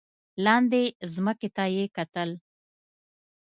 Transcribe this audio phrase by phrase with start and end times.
[0.45, 2.29] لاندې ځمکې ته یې کتل.